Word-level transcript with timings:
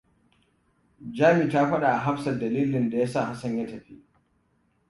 Jami 1.17 1.45
ta 1.51 1.61
faɗawa 1.69 1.97
Hafsat 2.05 2.39
dalilin 2.39 2.89
da 2.89 2.97
ya 2.97 3.07
sa 3.07 3.25
Hassan 3.25 3.57
ya 3.57 3.67
tafi. 3.67 4.03